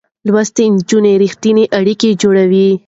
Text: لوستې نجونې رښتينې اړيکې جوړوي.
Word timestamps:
لوستې 0.27 0.65
نجونې 0.73 1.13
رښتينې 1.21 1.65
اړيکې 1.79 2.09
جوړوي. 2.21 2.67